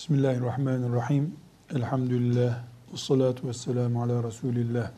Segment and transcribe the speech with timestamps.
[0.00, 1.36] Bismillahirrahmanirrahim.
[1.74, 2.58] Elhamdülillah.
[2.92, 4.90] Ve salatu ve selamu ala Resulillah.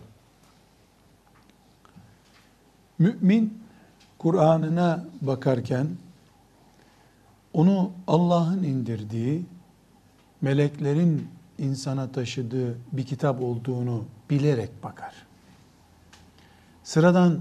[2.99, 3.63] Mümin
[4.19, 5.87] Kur'an'ına bakarken
[7.53, 9.47] onu Allah'ın indirdiği,
[10.41, 11.29] meleklerin
[11.59, 15.15] insana taşıdığı bir kitap olduğunu bilerek bakar.
[16.85, 17.41] Sıradan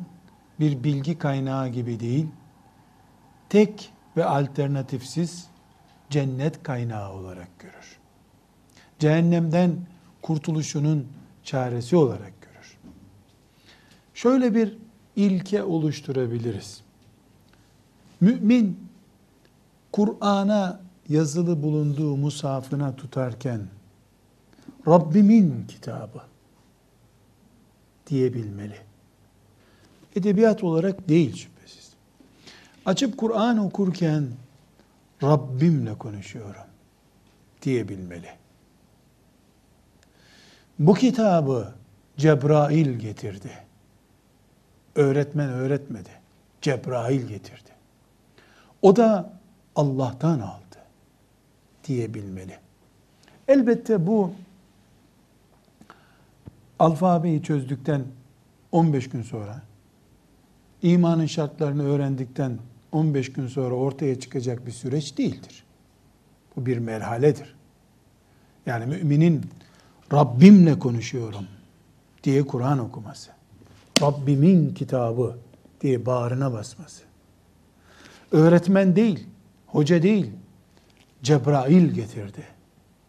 [0.59, 2.27] bir bilgi kaynağı gibi değil,
[3.49, 5.50] tek ve alternatifsiz
[6.11, 7.97] cennet kaynağı olarak görür.
[8.99, 9.75] Cehennemden
[10.21, 11.07] kurtuluşunun
[11.43, 12.77] çaresi olarak görür.
[14.13, 14.77] Şöyle bir
[15.15, 16.81] ilke oluşturabiliriz.
[18.21, 18.89] Mümin
[19.91, 20.79] Kur'an'a
[21.09, 23.61] yazılı bulunduğu musafına tutarken
[24.87, 26.21] Rabbimin kitabı
[28.07, 28.77] diyebilmeli.
[30.15, 31.93] Edebiyat olarak değil şüphesiz.
[32.85, 34.27] Açıp Kur'an okurken
[35.23, 36.63] Rabbimle konuşuyorum
[37.61, 38.29] diyebilmeli.
[40.79, 41.73] Bu kitabı
[42.17, 43.51] Cebrail getirdi.
[44.95, 46.09] Öğretmen öğretmedi.
[46.61, 47.69] Cebrail getirdi.
[48.81, 49.33] O da
[49.75, 50.77] Allah'tan aldı
[51.83, 52.57] diyebilmeli.
[53.47, 54.33] Elbette bu
[56.79, 58.05] alfabeyi çözdükten
[58.71, 59.61] 15 gün sonra
[60.81, 62.57] imanın şartlarını öğrendikten
[62.91, 65.63] 15 gün sonra ortaya çıkacak bir süreç değildir.
[66.55, 67.55] Bu bir merhaledir.
[68.65, 69.41] Yani müminin
[70.13, 71.47] Rabbimle konuşuyorum
[72.23, 73.31] diye Kur'an okuması.
[74.01, 75.37] Rabbimin kitabı
[75.81, 77.03] diye bağrına basması.
[78.31, 79.27] Öğretmen değil,
[79.67, 80.31] hoca değil,
[81.23, 82.43] Cebrail getirdi.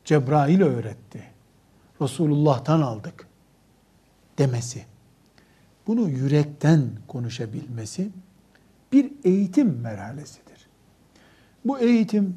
[0.04, 1.22] Cebrail öğretti.
[2.00, 3.26] Resulullah'tan aldık
[4.38, 4.84] demesi.
[5.86, 8.10] Bunu yürekten konuşabilmesi
[8.92, 10.68] bir eğitim merhalesidir.
[11.64, 12.36] Bu eğitim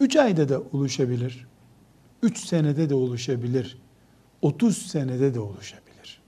[0.00, 1.46] 3 ayda da oluşabilir,
[2.22, 3.78] 3 senede de oluşabilir,
[4.42, 6.20] 30 senede de oluşabilir.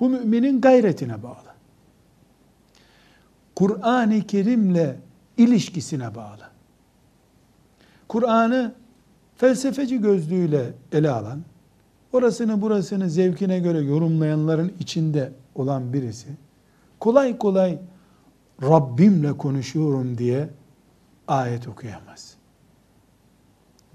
[0.00, 1.52] Bu müminin gayretine bağlı.
[3.54, 4.96] Kur'an-ı Kerim'le
[5.36, 6.50] ilişkisine bağlı.
[8.08, 8.74] Kur'an'ı
[9.36, 11.42] felsefeci gözlüğüyle ele alan,
[12.12, 16.28] orasını burasını zevkine göre yorumlayanların içinde olan birisi,
[17.00, 17.78] kolay kolay
[18.62, 20.48] Rabbimle konuşuyorum diye
[21.28, 22.34] ayet okuyamaz.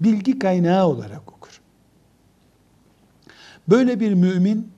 [0.00, 1.60] Bilgi kaynağı olarak okur.
[3.68, 4.72] Böyle bir mümin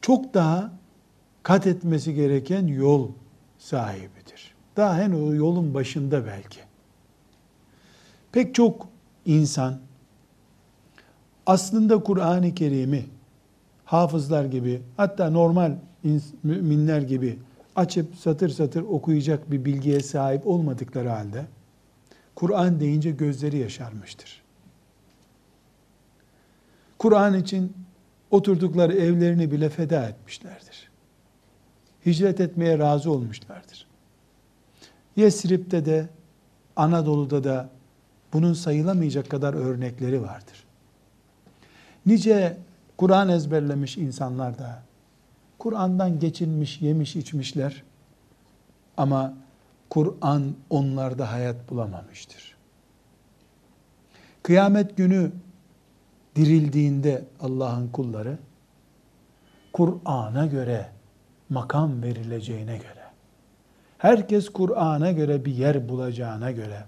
[0.00, 0.72] çok daha
[1.42, 3.10] kat etmesi gereken yol
[3.58, 4.54] sahibidir.
[4.76, 6.60] Daha henüz o yolun başında belki.
[8.32, 8.88] Pek çok
[9.26, 9.78] insan
[11.46, 13.06] aslında Kur'an-ı Kerim'i
[13.84, 15.76] hafızlar gibi hatta normal
[16.42, 17.38] müminler gibi
[17.76, 21.46] açıp satır satır okuyacak bir bilgiye sahip olmadıkları halde
[22.34, 24.42] Kur'an deyince gözleri yaşarmıştır.
[26.98, 27.72] Kur'an için
[28.30, 30.90] oturdukları evlerini bile feda etmişlerdir.
[32.06, 33.86] Hicret etmeye razı olmuşlardır.
[35.16, 36.08] Yesrib'de de
[36.76, 37.68] Anadolu'da da
[38.32, 40.64] bunun sayılamayacak kadar örnekleri vardır.
[42.06, 42.56] Nice
[42.96, 44.82] Kur'an ezberlemiş insanlar da
[45.64, 47.82] Kur'an'dan geçinmiş, yemiş, içmişler.
[48.96, 49.34] Ama
[49.90, 52.56] Kur'an onlarda hayat bulamamıştır.
[54.42, 55.32] Kıyamet günü
[56.36, 58.38] dirildiğinde Allah'ın kulları
[59.72, 60.90] Kur'an'a göre
[61.48, 63.04] makam verileceğine göre
[63.98, 66.84] herkes Kur'an'a göre bir yer bulacağına göre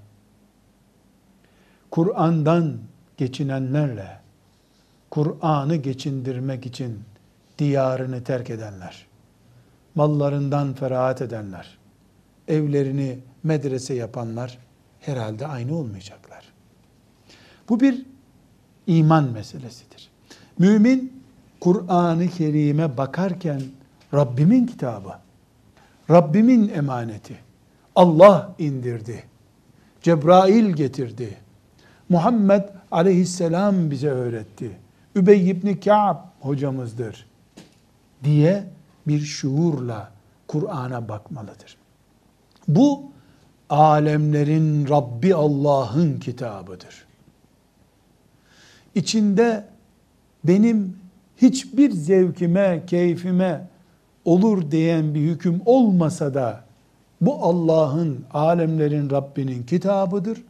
[1.90, 2.78] Kur'an'dan
[3.16, 4.20] geçinenlerle
[5.10, 7.04] Kur'an'ı geçindirmek için
[7.58, 9.06] diyarını terk edenler,
[9.94, 11.78] mallarından ferahat edenler,
[12.48, 14.58] evlerini medrese yapanlar
[15.00, 16.52] herhalde aynı olmayacaklar.
[17.68, 18.06] Bu bir
[18.86, 20.10] iman meselesidir.
[20.58, 21.22] Mümin
[21.60, 23.62] Kur'an-ı Kerim'e bakarken
[24.14, 25.12] Rabbimin kitabı,
[26.10, 27.36] Rabbimin emaneti,
[27.94, 29.24] Allah indirdi,
[30.02, 31.36] Cebrail getirdi,
[32.08, 34.70] Muhammed aleyhisselam bize öğretti.
[35.14, 37.25] Übey ibn Ka'b hocamızdır
[38.26, 38.64] diye
[39.06, 40.12] bir şuurla
[40.48, 41.76] Kur'an'a bakmalıdır.
[42.68, 43.02] Bu
[43.70, 47.06] alemlerin Rabbi Allah'ın kitabıdır.
[48.94, 49.64] İçinde
[50.44, 50.96] benim
[51.36, 53.68] hiçbir zevkime, keyfime
[54.24, 56.64] olur diyen bir hüküm olmasa da
[57.20, 60.42] bu Allah'ın, alemlerin Rabbinin kitabıdır.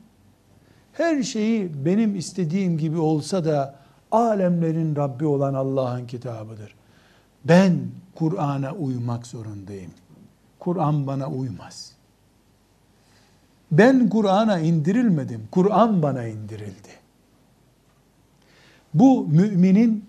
[0.93, 3.75] Her şeyi benim istediğim gibi olsa da
[4.11, 6.75] alemlerin Rabbi olan Allah'ın kitabıdır.
[7.49, 7.79] Ben
[8.15, 9.91] Kur'an'a uymak zorundayım.
[10.59, 11.93] Kur'an bana uymaz.
[13.73, 15.49] Ben Kur'an'a indirilmedim.
[15.51, 16.89] Kur'an bana indirildi.
[18.95, 20.05] Bu müminin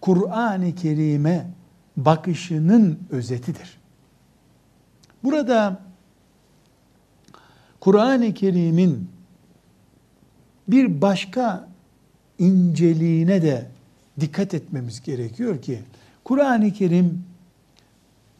[0.00, 1.46] Kur'an-ı Kerim'e
[1.96, 3.78] bakışının özetidir.
[5.24, 5.80] Burada
[7.80, 9.10] Kur'an-ı Kerim'in
[10.68, 11.68] bir başka
[12.38, 13.66] inceliğine de
[14.20, 15.80] dikkat etmemiz gerekiyor ki
[16.28, 17.24] Kur'an-ı Kerim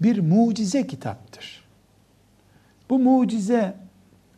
[0.00, 1.64] bir mucize kitaptır.
[2.90, 3.76] Bu mucize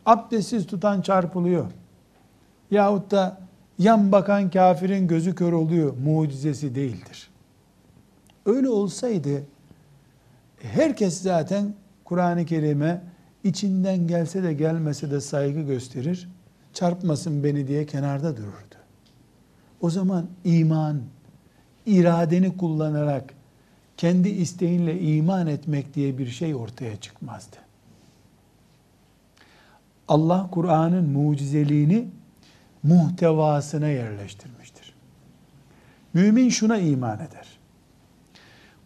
[0.06, 1.66] abdestsiz tutan çarpılıyor.
[2.70, 3.40] Yahut da
[3.78, 5.96] yan bakan kafirin gözü kör oluyor.
[5.96, 7.30] Mucizesi değildir.
[8.46, 9.42] Öyle olsaydı
[10.62, 11.74] herkes zaten
[12.04, 13.02] Kur'an-ı Kerim'e
[13.44, 16.28] içinden gelse de gelmese de saygı gösterir.
[16.72, 18.76] Çarpmasın beni diye kenarda dururdu.
[19.80, 21.00] O zaman iman,
[21.86, 23.39] iradeni kullanarak
[24.00, 27.56] kendi isteğinle iman etmek diye bir şey ortaya çıkmazdı.
[30.08, 32.08] Allah Kur'an'ın mucizeliğini
[32.82, 34.94] muhtevasına yerleştirmiştir.
[36.14, 37.58] Mümin şuna iman eder.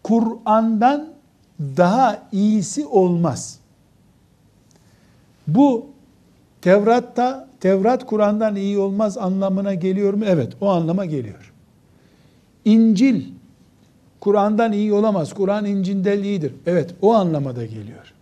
[0.03, 1.13] Kur'an'dan
[1.59, 3.59] daha iyisi olmaz.
[5.47, 5.85] Bu
[6.61, 10.25] Tevrat'ta Tevrat Kur'an'dan iyi olmaz anlamına geliyor mu?
[10.27, 11.53] Evet, o anlama geliyor.
[12.65, 13.34] İncil
[14.25, 15.33] Kur'an'dan iyi olamaz.
[15.33, 16.53] Kur'an İncil'den iyidir.
[16.65, 18.13] Evet, o anlamada geliyor.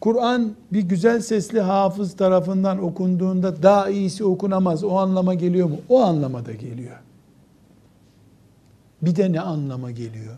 [0.00, 4.84] Kur'an bir güzel sesli hafız tarafından okunduğunda daha iyisi okunamaz.
[4.84, 5.76] O anlama geliyor mu?
[5.88, 6.96] O anlamada geliyor.
[9.02, 10.36] Bir de ne anlama geliyor?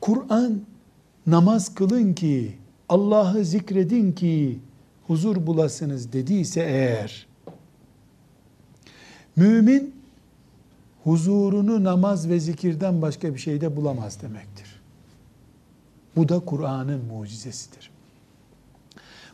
[0.00, 0.60] Kur'an
[1.26, 2.52] namaz kılın ki,
[2.88, 4.58] Allah'ı zikredin ki
[5.06, 7.26] huzur bulasınız dediyse eğer,
[9.36, 9.99] mümin
[11.04, 14.80] huzurunu namaz ve zikirden başka bir şeyde bulamaz demektir.
[16.16, 17.90] Bu da Kur'an'ın mucizesidir.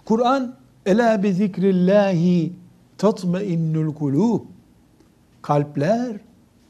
[0.05, 2.53] Kur'an ela bi zikrillahi
[2.99, 4.41] tatmainnul kulub.
[5.43, 6.17] Kalpler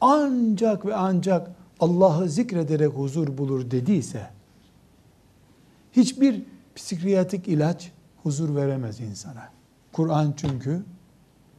[0.01, 4.29] ancak ve ancak Allah'ı zikrederek huzur bulur dediyse
[5.97, 6.43] hiçbir
[6.75, 7.91] psikiyatrik ilaç
[8.23, 9.49] huzur veremez insana.
[9.91, 10.83] Kur'an çünkü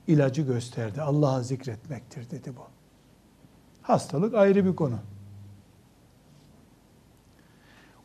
[0.07, 1.03] ilacı gösterdi.
[1.03, 2.78] Allah'ı zikretmektir dedi bu.
[3.89, 4.99] Hastalık ayrı bir konu.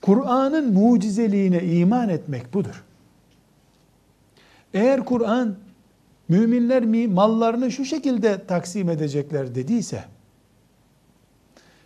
[0.02, 2.84] Kur'an'ın mucizeliğine iman etmek budur.
[4.74, 5.56] Eğer Kur'an
[6.30, 10.04] müminler mi mallarını şu şekilde taksim edecekler dediyse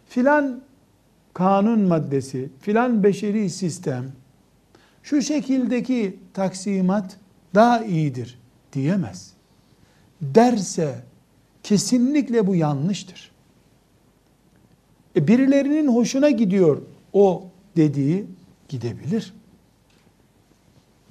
[0.10, 0.62] filan
[1.34, 4.12] kanun maddesi, filan beşeri sistem
[5.04, 7.18] şu şekildeki taksimat
[7.56, 8.40] daha iyidir
[8.74, 9.34] diyemez.
[10.22, 11.04] Derse
[11.64, 13.37] kesinlikle bu yanlıştır.
[15.18, 16.82] E birilerinin hoşuna gidiyor
[17.14, 17.44] o
[17.76, 18.26] dediği
[18.70, 19.34] gidebilir.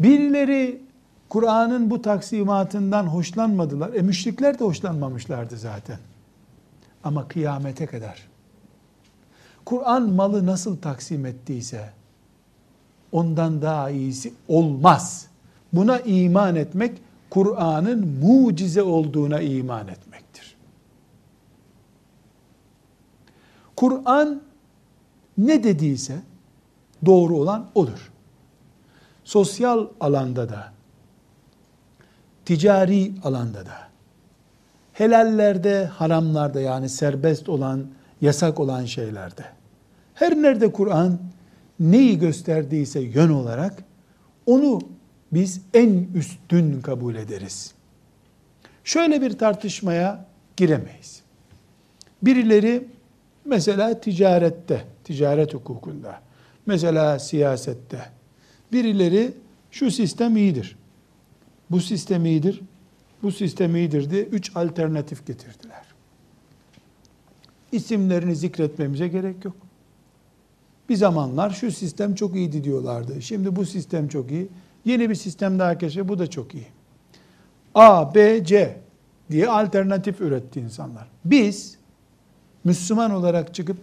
[0.00, 0.80] Birileri
[1.28, 3.94] Kur'an'ın bu taksimatından hoşlanmadılar.
[3.94, 5.98] E müşrikler de hoşlanmamışlardı zaten.
[7.04, 8.28] Ama kıyamete kadar.
[9.64, 11.90] Kur'an malı nasıl taksim ettiyse
[13.12, 15.26] ondan daha iyisi olmaz.
[15.72, 16.98] Buna iman etmek
[17.30, 20.25] Kur'an'ın mucize olduğuna iman etmektir.
[23.76, 24.42] Kur'an
[25.38, 26.16] ne dediyse
[27.06, 28.12] doğru olan odur.
[29.24, 30.72] Sosyal alanda da,
[32.44, 33.88] ticari alanda da,
[34.92, 37.86] helallerde, haramlarda yani serbest olan,
[38.20, 39.44] yasak olan şeylerde,
[40.14, 41.18] her nerede Kur'an
[41.80, 43.84] neyi gösterdiyse yön olarak
[44.46, 44.80] onu
[45.32, 47.74] biz en üstün kabul ederiz.
[48.84, 51.22] Şöyle bir tartışmaya giremeyiz.
[52.22, 52.88] Birileri
[53.46, 56.20] mesela ticarette, ticaret hukukunda,
[56.66, 58.00] mesela siyasette
[58.72, 59.32] birileri
[59.70, 60.76] şu sistem iyidir.
[61.70, 62.60] Bu sistem iyidir.
[63.22, 65.86] Bu sistem iyidir diye üç alternatif getirdiler.
[67.72, 69.56] İsimlerini zikretmemize gerek yok.
[70.88, 73.22] Bir zamanlar şu sistem çok iyiydi diyorlardı.
[73.22, 74.48] Şimdi bu sistem çok iyi.
[74.84, 76.66] Yeni bir sistem daha keşfe bu da çok iyi.
[77.74, 78.80] A, B, C
[79.30, 81.08] diye alternatif üretti insanlar.
[81.24, 81.78] Biz
[82.66, 83.76] Müslüman olarak çıkıp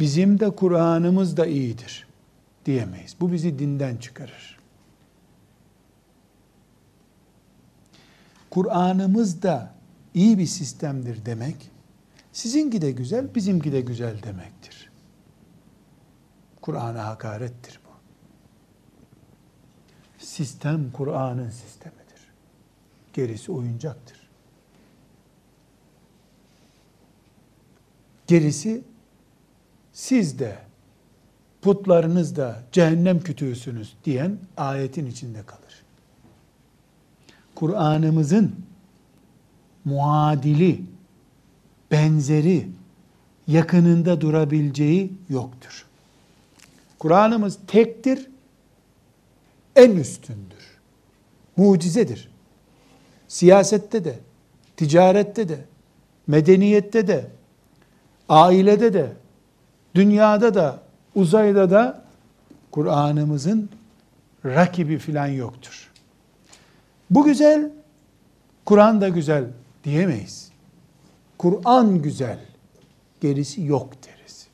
[0.00, 2.06] bizim de Kur'an'ımız da iyidir
[2.66, 3.16] diyemeyiz.
[3.20, 4.58] Bu bizi dinden çıkarır.
[8.50, 9.74] Kur'an'ımız da
[10.14, 11.70] iyi bir sistemdir demek,
[12.32, 14.90] sizinki de güzel, bizimki de güzel demektir.
[16.60, 17.90] Kur'an'a hakarettir bu.
[20.24, 22.32] Sistem Kur'an'ın sistemidir.
[23.12, 24.17] Gerisi oyuncaktır.
[28.28, 28.82] Gerisi
[29.92, 30.58] siz de
[31.62, 35.82] putlarınız da cehennem kütüğüsünüz diyen ayetin içinde kalır.
[37.54, 38.54] Kur'an'ımızın
[39.84, 40.82] muadili,
[41.90, 42.68] benzeri,
[43.46, 45.86] yakınında durabileceği yoktur.
[46.98, 48.30] Kur'an'ımız tektir,
[49.76, 50.78] en üstündür.
[51.56, 52.30] Mucizedir.
[53.28, 54.18] Siyasette de,
[54.76, 55.64] ticarette de,
[56.26, 57.30] medeniyette de,
[58.28, 59.12] ailede de,
[59.94, 60.80] dünyada da,
[61.14, 62.04] uzayda da
[62.70, 63.70] Kur'an'ımızın
[64.44, 65.90] rakibi filan yoktur.
[67.10, 67.72] Bu güzel,
[68.64, 69.44] Kur'an da güzel
[69.84, 70.50] diyemeyiz.
[71.38, 72.38] Kur'an güzel,
[73.20, 74.46] gerisi yok deriz.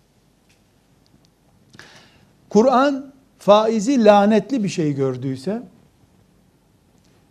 [2.49, 5.63] Kur'an faizi lanetli bir şey gördüyse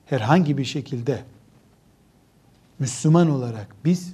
[0.06, 1.24] herhangi bir şekilde
[2.80, 4.14] Müslüman olarak biz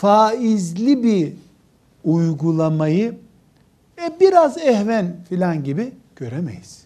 [0.00, 1.32] faizli bir
[2.04, 3.18] uygulamayı
[4.02, 6.84] e, biraz ehven filan gibi göremeyiz.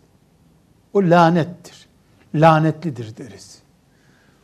[0.93, 1.87] O lanettir.
[2.35, 3.59] Lanetlidir deriz.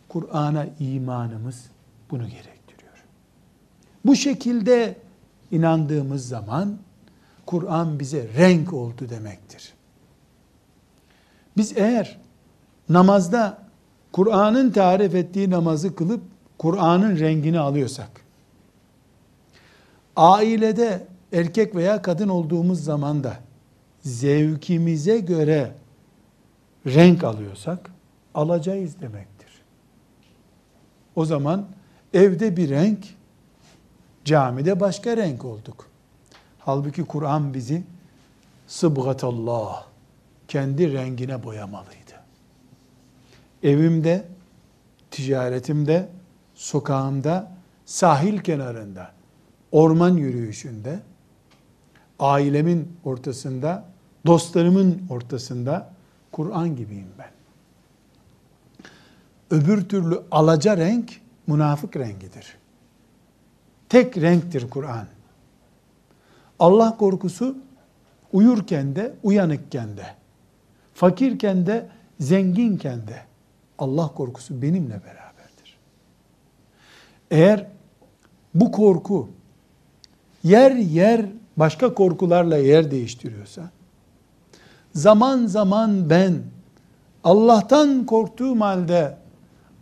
[0.09, 1.65] Kur'an'a imanımız
[2.11, 3.05] bunu gerektiriyor.
[4.05, 4.97] Bu şekilde
[5.51, 6.79] inandığımız zaman
[7.47, 9.73] Kur'an bize renk oldu demektir.
[11.57, 12.19] Biz eğer
[12.89, 13.59] namazda
[14.13, 16.23] Kur'an'ın tarif ettiği namazı kılıp
[16.59, 18.28] Kur'an'ın rengini alıyorsak,
[20.19, 23.37] ailede erkek veya kadın olduğumuz zaman da
[24.01, 25.73] zevkimize göre
[26.87, 27.91] renk alıyorsak
[28.35, 29.49] alacağız demektir.
[31.17, 31.67] O zaman
[32.15, 33.07] evde bir renk,
[34.25, 35.89] camide başka renk olduk.
[36.59, 37.83] Halbuki Kur'an bizi
[38.67, 39.85] sıbgatallah
[40.49, 41.99] kendi rengine boyamalıydı.
[43.63, 44.25] Evimde,
[45.11, 46.09] ticaretimde,
[46.55, 47.53] sokağımda,
[47.85, 49.18] sahil kenarında,
[49.73, 51.01] orman yürüyüşünde,
[52.19, 53.85] ailemin ortasında,
[54.27, 55.91] dostlarımın ortasında
[56.33, 57.31] Kur'an gibiyim ben.
[59.51, 62.57] Öbür türlü alaca renk münafık rengidir.
[63.89, 65.07] Tek renktir Kur'an.
[66.59, 67.59] Allah korkusu
[68.33, 70.07] uyurken de, uyanıkken de,
[70.95, 71.89] fakirken de,
[72.21, 73.23] zenginken de
[73.79, 75.79] Allah korkusu benimle beraberdir.
[77.31, 77.67] Eğer
[78.55, 79.29] bu korku
[80.45, 81.27] yer yer
[81.57, 83.71] başka korkularla yer değiştiriyorsa,
[84.95, 86.35] zaman zaman ben
[87.25, 89.17] Allah'tan korktuğum halde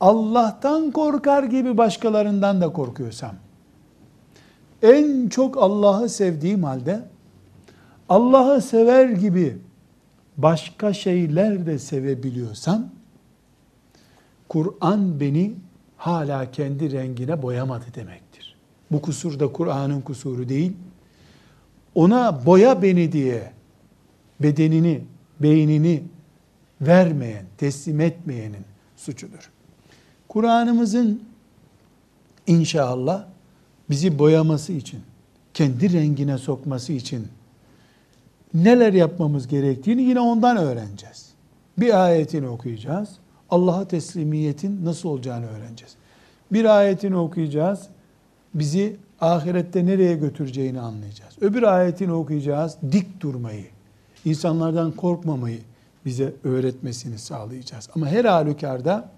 [0.01, 3.35] Allah'tan korkar gibi başkalarından da korkuyorsam,
[4.83, 7.01] en çok Allah'ı sevdiğim halde
[8.09, 9.59] Allah'ı sever gibi
[10.37, 12.87] başka şeyler de sevebiliyorsam
[14.49, 15.55] Kur'an beni
[15.97, 18.25] hala kendi rengine boyamadı demektir.
[18.90, 20.73] Bu kusur da Kur'an'ın kusuru değil.
[21.95, 23.52] Ona boya beni diye
[24.40, 25.00] bedenini,
[25.40, 26.02] beynini
[26.81, 28.64] vermeyen, teslim etmeyenin
[28.97, 29.50] suçudur.
[30.28, 31.23] Kur'an'ımızın
[32.47, 33.25] inşallah
[33.90, 35.00] bizi boyaması için,
[35.55, 37.28] kendi rengine sokması için
[38.55, 41.26] neler yapmamız gerektiğini yine ondan öğreneceğiz.
[41.78, 43.09] Bir ayetini okuyacağız.
[43.50, 45.95] Allah'a teslimiyetin nasıl olacağını öğreneceğiz.
[46.52, 47.88] Bir ayetini okuyacağız.
[48.59, 51.35] Bizi ahirette nereye götüreceğini anlayacağız.
[51.41, 52.77] Öbür ayetini okuyacağız.
[52.93, 53.67] Dik durmayı,
[54.25, 55.61] insanlardan korkmamayı
[56.05, 57.89] bize öğretmesini sağlayacağız.
[57.95, 59.11] Ama her halükarda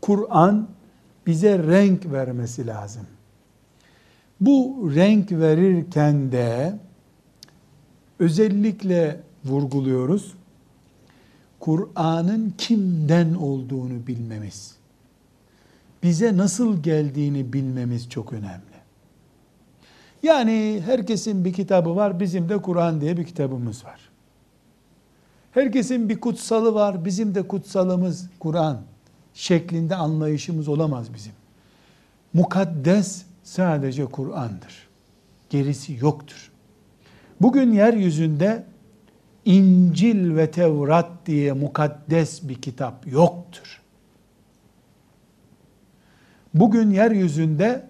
[0.00, 0.68] Kur'an
[1.26, 3.06] bize renk vermesi lazım.
[4.40, 6.78] Bu renk verirken de
[8.18, 10.34] özellikle vurguluyoruz.
[11.60, 14.74] Kur'an'ın kimden olduğunu bilmemiz.
[16.04, 18.74] Bize nasıl geldiğini bilmemiz çok önemli.
[20.22, 24.00] Yani herkesin bir kitabı var, bizim de Kur'an diye bir kitabımız var.
[25.52, 28.82] Herkesin bir kutsalı var, bizim de kutsalımız Kur'an
[29.34, 31.32] şeklinde anlayışımız olamaz bizim.
[32.32, 34.88] Mukaddes sadece Kur'an'dır.
[35.50, 36.50] Gerisi yoktur.
[37.40, 38.64] Bugün yeryüzünde
[39.44, 43.83] İncil ve Tevrat diye mukaddes bir kitap yoktur.
[46.54, 47.82] Bugün yeryüzünde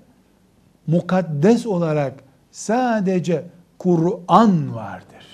[0.87, 2.14] mukaddes olarak
[2.50, 3.44] sadece
[3.78, 5.26] Kur'an vardır.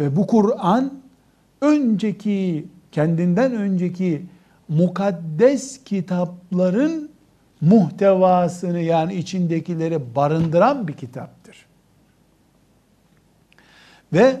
[0.00, 0.92] Ve bu Kur'an
[1.60, 4.26] önceki kendinden önceki
[4.68, 7.10] mukaddes kitapların
[7.60, 11.66] muhtevasını yani içindekileri barındıran bir kitaptır.
[14.12, 14.40] Ve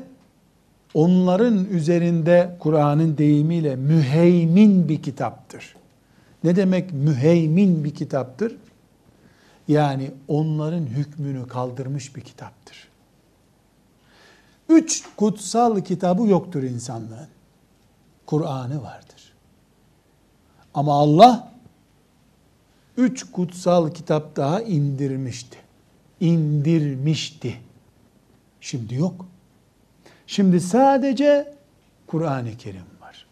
[0.94, 5.74] onların üzerinde Kur'an'ın deyimiyle müheymin bir kitaptır.
[6.44, 8.56] Ne demek müheymin bir kitaptır?
[9.68, 12.88] Yani onların hükmünü kaldırmış bir kitaptır.
[14.68, 17.28] Üç kutsal kitabı yoktur insanlığın.
[18.26, 19.32] Kur'an'ı vardır.
[20.74, 21.52] Ama Allah
[22.96, 25.58] üç kutsal kitap daha indirmişti.
[26.20, 27.56] İndirmişti.
[28.60, 29.26] Şimdi yok.
[30.26, 31.54] Şimdi sadece
[32.06, 33.26] Kur'an-ı Kerim var.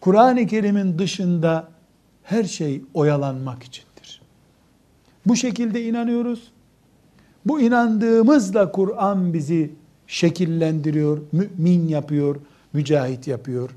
[0.00, 1.71] Kur'an-ı Kerim'in dışında
[2.22, 4.22] her şey oyalanmak içindir.
[5.26, 6.52] Bu şekilde inanıyoruz.
[7.44, 9.72] Bu inandığımızla Kur'an bizi
[10.06, 12.36] şekillendiriyor, mümin yapıyor,
[12.72, 13.70] mücahit yapıyor.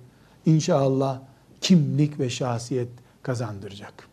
[0.46, 1.20] İnşallah
[1.62, 2.90] kimlik ve şahsiyet
[3.22, 4.08] kazandıracak.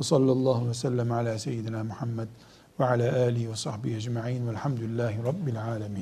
[0.00, 2.28] Ve sallallahu ve sellem ala seyyidina Muhammed
[2.80, 6.00] ve ala alihi ve sahbihi ecma'in velhamdülillahi rabbil alemin.